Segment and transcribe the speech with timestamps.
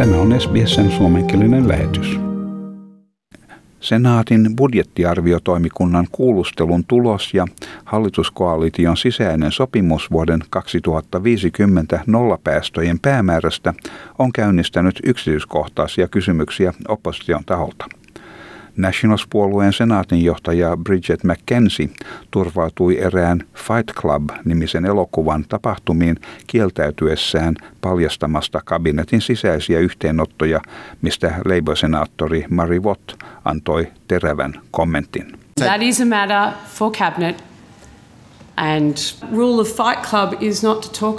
[0.00, 2.20] Tämä on SBSn suomenkielinen lähetys.
[3.80, 7.46] Senaatin budjettiarviotoimikunnan kuulustelun tulos ja
[7.84, 13.74] hallituskoalition sisäinen sopimus vuoden 2050 nollapäästöjen päämäärästä
[14.18, 17.86] on käynnistänyt yksityiskohtaisia kysymyksiä opposition taholta.
[18.76, 21.88] Nationals-puolueen senaatinjohtaja Bridget McKenzie
[22.30, 26.16] turvautui erään Fight Club-nimisen elokuvan tapahtumiin
[26.46, 30.60] kieltäytyessään paljastamasta kabinetin sisäisiä yhteenottoja,
[31.02, 33.12] mistä Labour-senaattori Mary Watt
[33.44, 35.38] antoi terävän kommentin.
[35.64, 37.44] That is a matter for cabinet.
[38.56, 38.96] And
[39.32, 41.18] rule of Fight Club is not to talk